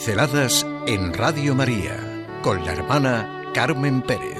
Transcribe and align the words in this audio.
Pinceladas 0.00 0.66
en 0.86 1.12
Radio 1.12 1.54
María 1.54 1.94
con 2.42 2.64
la 2.64 2.72
hermana 2.72 3.42
Carmen 3.52 4.00
Pérez. 4.00 4.38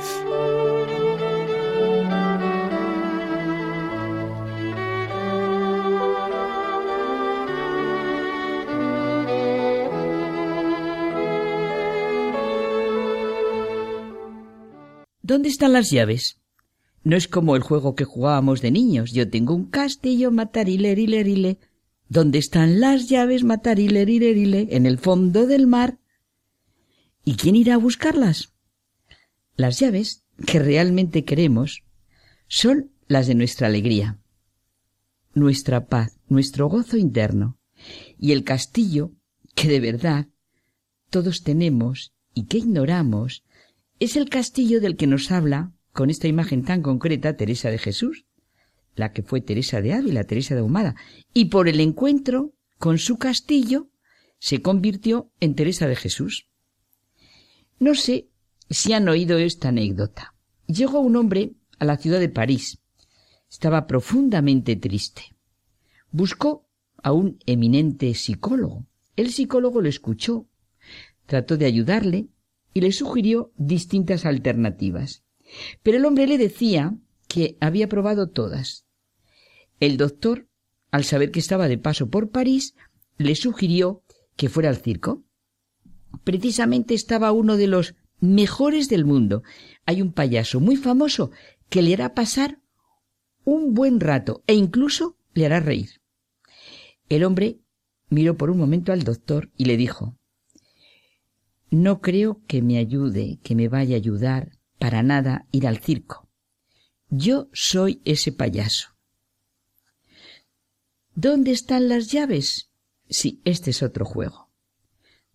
¿Dónde 15.21 15.51
están 15.51 15.75
las 15.75 15.91
llaves? 15.91 16.41
No 17.05 17.17
es 17.17 17.29
como 17.29 17.55
el 17.55 17.61
juego 17.61 17.95
que 17.95 18.07
jugábamos 18.07 18.63
de 18.63 18.71
niños. 18.71 19.13
Yo 19.13 19.29
tengo 19.29 19.55
un 19.55 19.67
castillo, 19.67 20.31
matarile, 20.31 20.95
rile, 20.95 21.59
¿Dónde 22.11 22.39
están 22.39 22.81
las 22.81 23.09
llaves, 23.09 23.45
matarile, 23.45 24.05
rile, 24.05 24.67
En 24.73 24.85
el 24.85 24.99
fondo 24.99 25.47
del 25.47 25.69
mar. 25.69 26.01
¿Y 27.25 27.37
quién 27.37 27.55
irá 27.55 27.75
a 27.75 27.79
buscarlas? 27.79 28.53
Las 29.55 29.79
llaves 29.79 30.25
que 30.45 30.59
realmente 30.59 31.25
queremos 31.25 31.85
son 32.49 32.91
las 33.07 33.29
de 33.29 33.37
nuestra 33.37 33.69
alegría, 33.69 34.19
nuestra 35.35 35.87
paz, 35.87 36.19
nuestro 36.27 36.67
gozo 36.67 36.97
interno. 36.97 37.61
Y 38.19 38.33
el 38.33 38.43
castillo 38.43 39.13
que 39.55 39.69
de 39.69 39.79
verdad 39.79 40.27
todos 41.11 41.45
tenemos 41.45 42.13
y 42.35 42.47
que 42.47 42.59
ignoramos 42.59 43.45
es 44.01 44.17
el 44.17 44.29
castillo 44.29 44.81
del 44.81 44.97
que 44.97 45.07
nos 45.07 45.31
habla 45.31 45.75
con 45.93 46.11
esta 46.11 46.27
imagen 46.27 46.65
tan 46.65 46.83
concreta 46.83 47.37
Teresa 47.37 47.71
de 47.71 47.79
Jesús, 47.79 48.27
la 48.95 49.13
que 49.13 49.23
fue 49.23 49.41
Teresa 49.41 49.81
de 49.81 49.95
Ávila, 49.95 50.25
Teresa 50.25 50.55
de 50.55 50.61
Ahumada, 50.61 50.95
y 51.33 51.47
por 51.47 51.69
el 51.69 51.81
encuentro 51.81 52.53
con 52.79 52.99
su 52.99 53.19
castillo 53.19 53.91
se 54.39 54.63
convirtió 54.63 55.31
en 55.41 55.55
Teresa 55.55 55.87
de 55.87 55.97
Jesús. 55.97 56.49
No 57.79 57.95
sé 57.95 58.29
si 58.69 58.93
han 58.93 59.09
oído 59.09 59.39
esta 59.39 59.69
anécdota. 59.69 60.35
Llegó 60.67 61.01
un 61.01 61.17
hombre 61.17 61.53
a 61.79 61.85
la 61.85 61.97
ciudad 61.97 62.21
de 62.21 62.29
París. 62.29 62.81
Estaba 63.51 63.87
profundamente 63.87 64.77
triste. 64.77 65.35
Buscó 66.11 66.69
a 67.03 67.13
un 67.13 67.39
eminente 67.47 68.15
psicólogo. 68.15 68.87
El 69.17 69.31
psicólogo 69.31 69.81
lo 69.81 69.89
escuchó, 69.89 70.49
trató 71.27 71.57
de 71.57 71.67
ayudarle 71.67 72.29
y 72.73 72.81
le 72.81 72.93
sugirió 72.93 73.53
distintas 73.57 74.25
alternativas. 74.25 75.25
Pero 75.83 75.99
el 75.99 76.05
hombre 76.05 76.27
le 76.27 76.39
decía 76.39 76.95
que 77.31 77.57
había 77.61 77.89
probado 77.89 78.29
todas. 78.29 78.87
El 79.79 79.97
doctor, 79.97 80.49
al 80.91 81.05
saber 81.05 81.31
que 81.31 81.39
estaba 81.39 81.69
de 81.69 81.79
paso 81.79 82.11
por 82.11 82.31
París, 82.31 82.75
le 83.19 83.37
sugirió 83.37 84.03
que 84.35 84.49
fuera 84.49 84.69
al 84.69 84.79
circo. 84.79 85.23
Precisamente 86.25 86.93
estaba 86.93 87.31
uno 87.31 87.57
de 87.57 87.69
los 87.69 87.95
mejores 88.19 88.89
del 88.89 89.05
mundo. 89.05 89.45
Hay 89.87 90.03
un 90.03 90.13
payaso 90.13 90.59
muy 90.59 90.77
famoso 90.77 91.31
que 91.69 91.83
le 91.83 91.95
hará 91.95 92.15
pasar 92.15 92.61
un 93.45 93.75
buen 93.75 94.01
rato 94.01 94.43
e 94.49 94.55
incluso 94.55 95.17
le 95.33 95.47
hará 95.47 95.61
reír. 95.61 96.03
El 97.09 97.23
hombre 97.23 97.61
miró 98.09 98.37
por 98.37 98.51
un 98.51 98.59
momento 98.59 98.93
al 98.93 99.05
doctor 99.05 99.53
y 99.57 99.67
le 99.67 99.77
dijo 99.77 100.19
No 101.71 102.01
creo 102.01 102.43
que 102.49 102.61
me 102.61 102.79
ayude, 102.79 103.39
que 103.45 103.55
me 103.55 103.69
vaya 103.69 103.95
a 103.95 103.99
ayudar 103.99 104.59
para 104.81 105.05
nada 105.05 105.47
ir 105.53 105.69
al 105.69 105.79
circo. 105.79 106.30
Yo 107.11 107.49
soy 107.53 108.01
ese 108.05 108.31
payaso. 108.31 108.89
¿Dónde 111.15 111.51
están 111.51 111.89
las 111.89 112.13
llaves? 112.13 112.71
Sí, 113.09 113.43
este 113.45 113.71
es 113.71 113.83
otro 113.83 114.05
juego. 114.05 114.51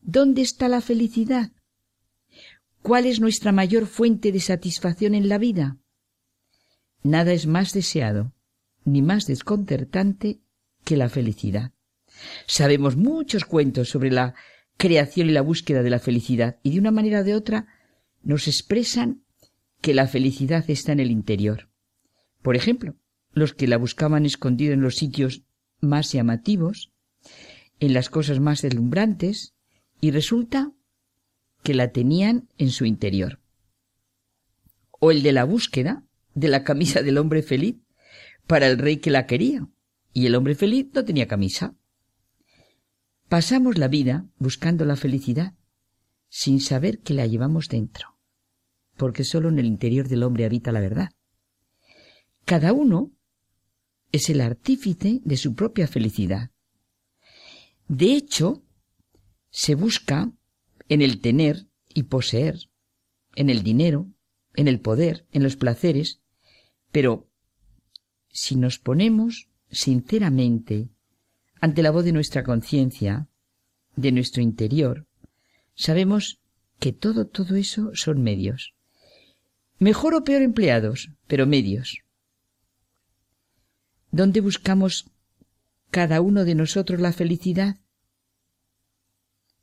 ¿Dónde 0.01 0.41
está 0.41 0.69
la 0.69 0.79
felicidad? 0.79 1.51
¿Cuál 2.81 3.05
es 3.05 3.19
nuestra 3.19 3.51
mayor 3.51 3.88
fuente 3.88 4.31
de 4.31 4.39
satisfacción 4.39 5.16
en 5.16 5.27
la 5.27 5.38
vida? 5.38 5.77
Nada 7.03 7.33
es 7.33 7.45
más 7.45 7.73
deseado 7.73 8.33
ni 8.85 9.01
más 9.01 9.25
desconcertante 9.25 10.39
que 10.85 10.95
la 10.95 11.09
felicidad. 11.09 11.73
Sabemos 12.47 12.95
muchos 12.95 13.44
cuentos 13.44 13.89
sobre 13.89 14.11
la 14.11 14.35
creación 14.78 15.29
y 15.29 15.33
la 15.33 15.41
búsqueda 15.41 15.83
de 15.83 15.89
la 15.89 15.99
felicidad 15.99 16.59
y 16.63 16.72
de 16.72 16.79
una 16.79 16.91
manera 16.91 17.22
o 17.22 17.23
de 17.23 17.35
otra 17.35 17.67
nos 18.22 18.47
expresan 18.47 19.25
que 19.81 19.94
la 19.94 20.07
felicidad 20.07 20.67
está 20.67 20.94
en 20.94 20.99
el 20.99 21.11
interior. 21.11 21.69
Por 22.45 22.56
ejemplo, 22.56 22.95
los 23.31 23.56
que 23.56 23.67
la 23.67 23.75
buscaban 23.75 24.23
escondido 24.23 24.72
en 24.72 24.81
los 24.81 24.97
sitios 24.97 25.41
más 25.81 26.11
llamativos, 26.11 26.91
en 27.79 27.95
las 27.95 28.11
cosas 28.11 28.39
más 28.39 28.61
deslumbrantes, 28.61 29.56
y 30.00 30.11
resulta 30.11 30.72
que 31.63 31.73
la 31.73 31.91
tenían 31.91 32.47
en 32.59 32.69
su 32.69 32.85
interior. 32.85 33.39
O 34.91 35.09
el 35.09 35.23
de 35.23 35.31
la 35.31 35.44
búsqueda 35.44 36.03
de 36.35 36.50
la 36.50 36.63
camisa 36.63 37.01
del 37.01 37.17
hombre 37.17 37.41
feliz 37.41 37.78
para 38.45 38.67
el 38.67 38.78
rey 38.78 38.97
que 38.97 39.09
la 39.09 39.25
quería, 39.25 39.67
y 40.13 40.28
el 40.28 40.35
hombre 40.35 40.53
feliz 40.53 40.85
no 40.94 41.03
tenía 41.03 41.28
camisa. 41.28 41.73
Pasamos 43.28 43.79
la 43.79 43.88
vida 43.88 44.28
buscando 44.38 44.85
la 44.85 44.97
felicidad 44.97 45.55
sin 46.29 46.61
saber 46.61 47.00
que 47.00 47.16
la 47.16 47.25
llevamos 47.25 47.69
dentro 47.69 48.16
porque 48.97 49.23
sólo 49.23 49.50
en 49.50 49.59
el 49.59 49.66
interior 49.66 50.07
del 50.07 50.23
hombre 50.23 50.45
habita 50.45 50.72
la 50.72 50.79
verdad. 50.79 51.09
Cada 52.45 52.73
uno 52.73 53.11
es 54.11 54.29
el 54.29 54.41
artífice 54.41 55.22
de 55.23 55.38
su 55.38 55.56
propia 55.56 55.88
felicidad. 55.88 56.51
De 57.88 58.13
hecho, 58.13 58.63
se 59.50 59.75
busca 59.75 60.31
en 60.88 61.01
el 61.01 61.22
tener 61.22 61.67
y 61.94 62.03
poseer, 62.03 62.69
en 63.35 63.50
el 63.50 63.63
dinero, 63.63 64.07
en 64.55 64.67
el 64.67 64.79
poder, 64.79 65.25
en 65.31 65.44
los 65.44 65.55
placeres, 65.55 66.22
pero 66.91 67.29
si 68.29 68.55
nos 68.55 68.79
ponemos 68.79 69.50
sinceramente 69.69 70.89
ante 71.59 71.84
la 71.84 71.91
voz 71.91 72.05
de 72.05 72.11
nuestra 72.11 72.44
conciencia, 72.44 73.28
de 73.95 74.11
nuestro 74.11 74.41
interior, 74.41 75.07
sabemos 75.73 76.39
que 76.79 76.94
todo, 76.94 77.28
todo 77.28 77.55
eso 77.55 77.91
son 77.94 78.22
medios 78.22 78.75
mejor 79.79 80.16
o 80.16 80.23
peor 80.23 80.41
empleados, 80.41 81.11
pero 81.28 81.45
medios. 81.45 82.04
¿Dónde 84.15 84.39
buscamos 84.39 85.11
cada 85.91 86.21
uno 86.21 86.45
de 86.45 86.55
nosotros 86.55 87.01
la 87.01 87.11
felicidad? 87.11 87.81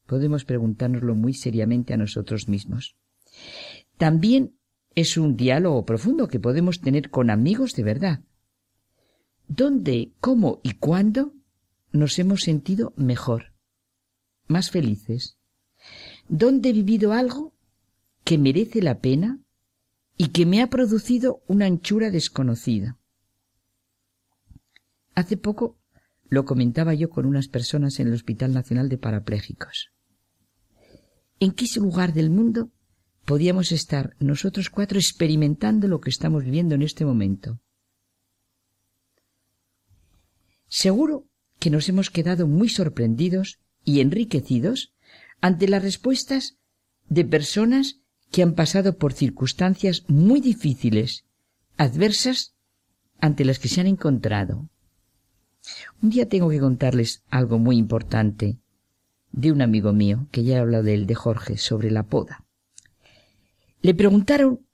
Podemos 0.04 0.44
preguntárnoslo 0.44 1.14
muy 1.14 1.32
seriamente 1.32 1.94
a 1.94 1.96
nosotros 1.96 2.48
mismos. 2.48 2.94
También 3.96 4.54
es 4.94 5.16
un 5.16 5.38
diálogo 5.38 5.86
profundo 5.86 6.28
que 6.28 6.38
podemos 6.38 6.82
tener 6.82 7.08
con 7.08 7.30
amigos 7.30 7.72
de 7.76 7.82
verdad. 7.82 8.24
¿Dónde, 9.48 10.12
cómo 10.20 10.60
y 10.62 10.72
cuándo 10.72 11.32
nos 11.90 12.18
hemos 12.18 12.42
sentido 12.42 12.92
mejor, 12.94 13.54
más 14.48 14.70
felices? 14.70 15.38
¿Dónde 16.28 16.68
he 16.68 16.72
vivido 16.74 17.14
algo 17.14 17.54
que 18.22 18.36
merece 18.36 18.82
la 18.82 19.00
pena 19.00 19.40
y 20.18 20.28
que 20.28 20.44
me 20.44 20.60
ha 20.60 20.66
producido 20.66 21.42
una 21.46 21.64
anchura 21.64 22.10
desconocida. 22.10 22.98
Hace 25.14 25.36
poco 25.36 25.78
lo 26.28 26.44
comentaba 26.44 26.94
yo 26.94 27.10
con 27.10 27.26
unas 27.26 27.48
personas 27.48 28.00
en 28.00 28.08
el 28.08 28.14
Hospital 28.14 28.54
Nacional 28.54 28.88
de 28.88 28.98
Parapléjicos. 28.98 29.92
¿En 31.40 31.52
qué 31.52 31.66
lugar 31.76 32.14
del 32.14 32.30
mundo 32.30 32.70
podíamos 33.24 33.72
estar 33.72 34.16
nosotros 34.18 34.70
cuatro 34.70 34.98
experimentando 34.98 35.88
lo 35.88 36.00
que 36.00 36.10
estamos 36.10 36.44
viviendo 36.44 36.74
en 36.74 36.82
este 36.82 37.04
momento? 37.04 37.60
Seguro 40.68 41.26
que 41.58 41.68
nos 41.68 41.88
hemos 41.88 42.08
quedado 42.08 42.46
muy 42.46 42.68
sorprendidos 42.70 43.60
y 43.84 44.00
enriquecidos 44.00 44.94
ante 45.40 45.68
las 45.68 45.82
respuestas 45.82 46.56
de 47.08 47.24
personas 47.24 48.00
que 48.30 48.42
han 48.42 48.54
pasado 48.54 48.96
por 48.96 49.12
circunstancias 49.12 50.04
muy 50.08 50.40
difíciles, 50.40 51.26
adversas, 51.76 52.54
ante 53.20 53.44
las 53.44 53.58
que 53.58 53.68
se 53.68 53.80
han 53.80 53.86
encontrado. 53.86 54.70
Un 56.02 56.10
día 56.10 56.28
tengo 56.28 56.50
que 56.50 56.60
contarles 56.60 57.22
algo 57.30 57.58
muy 57.58 57.76
importante 57.76 58.58
de 59.30 59.52
un 59.52 59.62
amigo 59.62 59.92
mío, 59.92 60.28
que 60.30 60.44
ya 60.44 60.56
he 60.56 60.60
hablado 60.60 60.84
de 60.84 60.94
él, 60.94 61.06
de 61.06 61.14
Jorge, 61.14 61.56
sobre 61.56 61.90
la 61.90 62.04
poda. 62.04 62.44
Le 63.80 63.94
preguntaron 63.94 64.66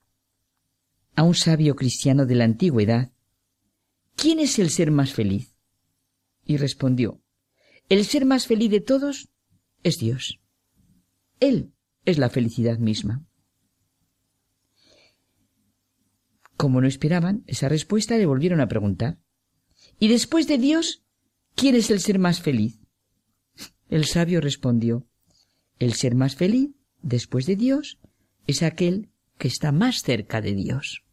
a 1.15 1.23
un 1.23 1.35
sabio 1.35 1.77
cristiano 1.77 2.27
de 2.27 2.35
la 2.35 2.45
antigüedad, 2.45 3.13
¿quién 4.17 4.41
es 4.41 4.59
el 4.59 4.71
ser 4.71 4.91
más 4.91 5.13
feliz? 5.13 5.55
Y 6.45 6.57
respondió, 6.57 7.21
el 7.89 8.05
ser 8.05 8.25
más 8.25 8.47
feliz 8.47 8.71
de 8.71 8.81
todos 8.81 9.31
es 9.83 9.99
Dios. 9.99 10.41
Él 11.41 11.73
es 12.05 12.19
la 12.19 12.29
felicidad 12.29 12.79
misma. 12.79 13.25
Como 16.57 16.81
no 16.81 16.89
esperaban 16.89 17.45
esa 17.47 17.69
respuesta, 17.69 18.17
le 18.17 18.27
volvieron 18.27 18.61
a 18.61 18.69
preguntar. 18.69 19.19
¿Y 19.99 20.09
después 20.09 20.47
de 20.47 20.59
Dios, 20.59 21.03
quién 21.55 21.75
es 21.75 21.91
el 21.91 22.01
ser 22.01 22.19
más 22.19 22.41
feliz? 22.41 22.79
El 23.89 24.05
sabio 24.05 24.41
respondió, 24.41 25.07
El 25.79 25.95
ser 25.95 26.15
más 26.15 26.37
feliz, 26.37 26.71
después 27.03 27.47
de 27.47 27.57
Dios, 27.57 27.99
es 28.47 28.63
aquel 28.63 29.11
que 29.39 29.49
está 29.49 29.73
más 29.73 30.03
cerca 30.03 30.41
de 30.41 30.55
Dios. 30.55 31.05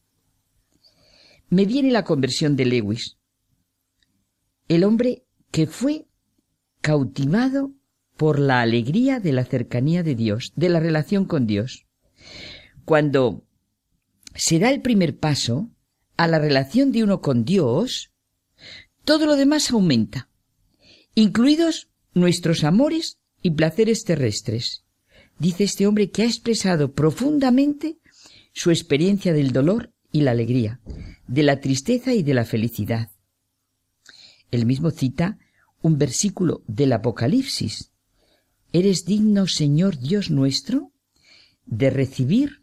Me 1.50 1.66
viene 1.66 1.92
la 1.92 2.04
conversión 2.04 2.56
de 2.56 2.66
Lewis, 2.66 3.18
el 4.68 4.84
hombre 4.84 5.26
que 5.52 5.68
fue 5.68 6.08
cautivado 6.82 7.72
por 8.18 8.40
la 8.40 8.62
alegría 8.62 9.20
de 9.20 9.32
la 9.32 9.46
cercanía 9.46 10.04
de 10.04 10.16
Dios, 10.16 10.54
de 10.56 10.70
la 10.70 10.80
relación 10.80 11.26
con 11.26 11.46
Dios. 11.46 11.86
Cuando 12.84 13.46
se 14.34 14.60
da 14.60 14.70
el 14.72 14.82
primer 14.82 15.18
paso 15.18 15.70
a 16.18 16.28
la 16.28 16.40
relación 16.40 16.92
de 16.92 17.04
uno 17.04 17.22
con 17.22 17.46
Dios, 17.46 18.12
todo 19.06 19.28
lo 19.28 19.36
demás 19.36 19.72
aumenta, 19.72 20.30
incluidos 21.14 21.90
nuestros 22.14 22.64
amores 22.64 23.20
y 23.42 23.52
placeres 23.52 24.04
terrestres. 24.04 24.84
Dice 25.38 25.64
este 25.64 25.86
hombre 25.86 26.10
que 26.10 26.24
ha 26.24 26.26
expresado 26.26 26.94
profundamente 26.94 28.00
su 28.52 28.72
experiencia 28.72 29.34
del 29.34 29.52
dolor 29.52 29.94
y 30.12 30.22
la 30.22 30.32
alegría, 30.32 30.80
de 31.28 31.44
la 31.44 31.60
tristeza 31.60 32.14
y 32.14 32.24
de 32.24 32.34
la 32.34 32.46
felicidad. 32.46 33.12
El 34.50 34.66
mismo 34.66 34.92
cita 34.92 35.38
un 35.82 35.98
versículo 35.98 36.64
del 36.68 36.94
Apocalipsis. 36.94 37.92
¿Eres 38.74 39.06
digno, 39.06 39.46
Señor 39.46 40.00
Dios 40.00 40.32
nuestro, 40.32 40.92
de 41.66 41.92
recibir 41.92 42.60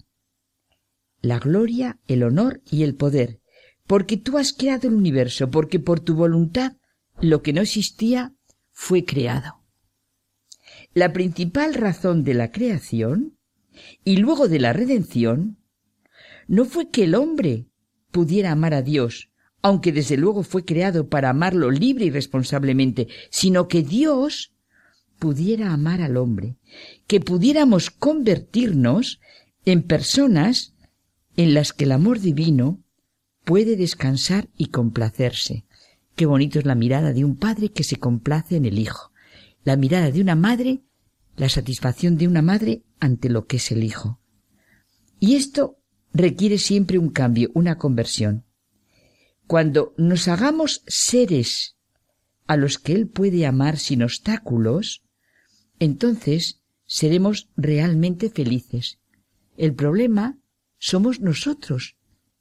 la 1.20 1.38
gloria, 1.38 2.00
el 2.08 2.24
honor 2.24 2.62
y 2.68 2.82
el 2.82 2.96
poder, 2.96 3.41
porque 3.86 4.16
tú 4.16 4.38
has 4.38 4.52
creado 4.52 4.88
el 4.88 4.94
universo, 4.94 5.50
porque 5.50 5.78
por 5.80 6.00
tu 6.00 6.14
voluntad 6.14 6.76
lo 7.20 7.42
que 7.42 7.52
no 7.52 7.60
existía 7.60 8.34
fue 8.70 9.04
creado. 9.04 9.62
La 10.94 11.12
principal 11.12 11.74
razón 11.74 12.24
de 12.24 12.34
la 12.34 12.50
creación 12.50 13.38
y 14.04 14.16
luego 14.16 14.48
de 14.48 14.58
la 14.58 14.72
redención 14.72 15.58
no 16.48 16.64
fue 16.64 16.90
que 16.90 17.04
el 17.04 17.14
hombre 17.14 17.66
pudiera 18.10 18.52
amar 18.52 18.74
a 18.74 18.82
Dios, 18.82 19.30
aunque 19.62 19.92
desde 19.92 20.16
luego 20.16 20.42
fue 20.42 20.64
creado 20.64 21.08
para 21.08 21.30
amarlo 21.30 21.70
libre 21.70 22.04
y 22.04 22.10
responsablemente, 22.10 23.08
sino 23.30 23.68
que 23.68 23.82
Dios 23.82 24.52
pudiera 25.18 25.72
amar 25.72 26.02
al 26.02 26.16
hombre, 26.16 26.56
que 27.06 27.20
pudiéramos 27.20 27.90
convertirnos 27.90 29.20
en 29.64 29.82
personas 29.82 30.74
en 31.36 31.54
las 31.54 31.72
que 31.72 31.84
el 31.84 31.92
amor 31.92 32.18
divino 32.18 32.82
puede 33.44 33.76
descansar 33.76 34.48
y 34.56 34.66
complacerse. 34.66 35.64
Qué 36.14 36.26
bonito 36.26 36.58
es 36.58 36.66
la 36.66 36.74
mirada 36.74 37.12
de 37.12 37.24
un 37.24 37.36
padre 37.36 37.70
que 37.70 37.84
se 37.84 37.96
complace 37.96 38.56
en 38.56 38.64
el 38.64 38.78
hijo, 38.78 39.12
la 39.64 39.76
mirada 39.76 40.10
de 40.10 40.20
una 40.20 40.34
madre, 40.34 40.82
la 41.36 41.48
satisfacción 41.48 42.18
de 42.18 42.28
una 42.28 42.42
madre 42.42 42.82
ante 43.00 43.28
lo 43.28 43.46
que 43.46 43.56
es 43.56 43.72
el 43.72 43.84
hijo. 43.84 44.20
Y 45.18 45.36
esto 45.36 45.78
requiere 46.12 46.58
siempre 46.58 46.98
un 46.98 47.10
cambio, 47.10 47.50
una 47.54 47.78
conversión. 47.78 48.44
Cuando 49.46 49.94
nos 49.96 50.28
hagamos 50.28 50.82
seres 50.86 51.76
a 52.46 52.56
los 52.56 52.78
que 52.78 52.92
Él 52.92 53.08
puede 53.08 53.46
amar 53.46 53.78
sin 53.78 54.02
obstáculos, 54.02 55.02
entonces 55.78 56.62
seremos 56.84 57.48
realmente 57.56 58.30
felices. 58.30 58.98
El 59.56 59.74
problema 59.74 60.38
somos 60.78 61.20
nosotros, 61.20 61.96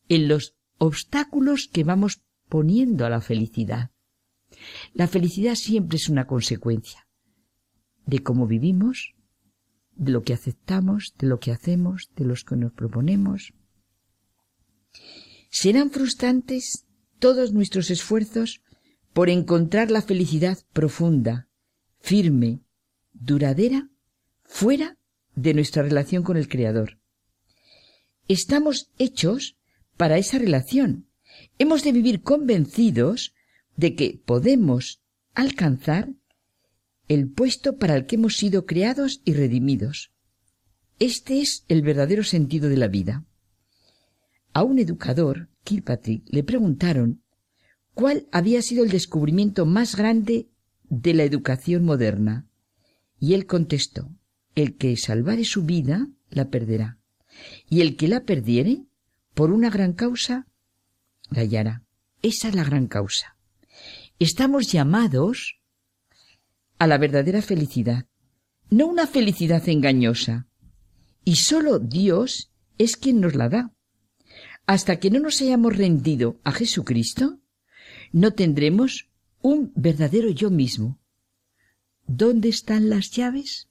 en 0.09 0.27
los 0.27 0.55
obstáculos 0.81 1.69
que 1.71 1.83
vamos 1.83 2.23
poniendo 2.49 3.05
a 3.05 3.09
la 3.11 3.21
felicidad. 3.21 3.91
La 4.93 5.07
felicidad 5.07 5.53
siempre 5.53 5.97
es 5.97 6.09
una 6.09 6.25
consecuencia 6.25 7.07
de 8.07 8.23
cómo 8.23 8.47
vivimos, 8.47 9.13
de 9.91 10.11
lo 10.11 10.23
que 10.23 10.33
aceptamos, 10.33 11.13
de 11.19 11.27
lo 11.27 11.39
que 11.39 11.51
hacemos, 11.51 12.09
de 12.15 12.25
los 12.25 12.43
que 12.43 12.55
nos 12.55 12.73
proponemos. 12.73 13.53
Serán 15.51 15.91
frustrantes 15.91 16.87
todos 17.19 17.53
nuestros 17.53 17.91
esfuerzos 17.91 18.63
por 19.13 19.29
encontrar 19.29 19.91
la 19.91 20.01
felicidad 20.01 20.57
profunda, 20.73 21.47
firme, 21.99 22.63
duradera, 23.13 23.87
fuera 24.45 24.97
de 25.35 25.53
nuestra 25.53 25.83
relación 25.83 26.23
con 26.23 26.37
el 26.37 26.47
Creador. 26.47 26.97
Estamos 28.27 28.89
hechos 28.97 29.60
para 30.01 30.17
esa 30.17 30.39
relación. 30.39 31.05
Hemos 31.59 31.83
de 31.83 31.91
vivir 31.91 32.23
convencidos 32.23 33.35
de 33.75 33.93
que 33.93 34.19
podemos 34.25 35.03
alcanzar 35.35 36.09
el 37.07 37.29
puesto 37.29 37.77
para 37.77 37.95
el 37.95 38.07
que 38.07 38.15
hemos 38.15 38.35
sido 38.35 38.65
creados 38.65 39.21
y 39.25 39.33
redimidos. 39.33 40.11
Este 40.97 41.39
es 41.39 41.65
el 41.67 41.83
verdadero 41.83 42.23
sentido 42.23 42.67
de 42.67 42.77
la 42.77 42.87
vida. 42.87 43.27
A 44.53 44.63
un 44.63 44.79
educador, 44.79 45.49
Kilpatrick, 45.63 46.23
le 46.31 46.41
preguntaron 46.41 47.21
cuál 47.93 48.27
había 48.31 48.63
sido 48.63 48.83
el 48.83 48.89
descubrimiento 48.89 49.67
más 49.67 49.95
grande 49.95 50.49
de 50.89 51.13
la 51.13 51.25
educación 51.25 51.85
moderna. 51.85 52.49
Y 53.19 53.35
él 53.35 53.45
contestó, 53.45 54.09
el 54.55 54.77
que 54.77 54.97
salvare 54.97 55.45
su 55.45 55.61
vida 55.61 56.07
la 56.31 56.49
perderá, 56.49 56.97
y 57.69 57.81
el 57.81 57.97
que 57.97 58.07
la 58.07 58.23
perdiere, 58.25 58.87
por 59.33 59.51
una 59.51 59.69
gran 59.69 59.93
causa, 59.93 60.47
hallará. 61.31 61.83
Esa 62.21 62.49
es 62.49 62.55
la 62.55 62.63
gran 62.63 62.87
causa. 62.87 63.37
Estamos 64.19 64.71
llamados 64.71 65.59
a 66.77 66.87
la 66.87 66.97
verdadera 66.97 67.41
felicidad, 67.41 68.05
no 68.69 68.87
una 68.87 69.07
felicidad 69.07 69.67
engañosa. 69.67 70.47
Y 71.23 71.37
sólo 71.37 71.79
Dios 71.79 72.51
es 72.77 72.97
quien 72.97 73.19
nos 73.19 73.35
la 73.35 73.49
da. 73.49 73.73
Hasta 74.65 74.99
que 74.99 75.09
no 75.09 75.19
nos 75.19 75.41
hayamos 75.41 75.75
rendido 75.75 76.39
a 76.43 76.51
Jesucristo, 76.51 77.39
no 78.11 78.33
tendremos 78.33 79.09
un 79.41 79.71
verdadero 79.75 80.29
yo 80.29 80.49
mismo. 80.49 80.99
¿Dónde 82.05 82.49
están 82.49 82.89
las 82.89 83.11
llaves? 83.11 83.70